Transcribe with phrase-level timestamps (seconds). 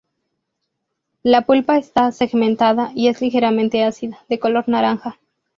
[1.21, 5.19] La pulpa está segmentada, y es ligeramente ácida, de color naranja.